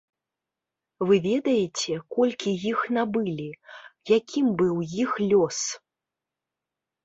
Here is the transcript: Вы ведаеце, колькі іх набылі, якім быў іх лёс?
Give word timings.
Вы 1.09 1.19
ведаеце, 1.25 1.91
колькі 2.15 2.49
іх 2.71 2.79
набылі, 2.99 3.47
якім 4.17 4.45
быў 4.65 4.85
іх 5.07 5.11
лёс? 5.29 5.57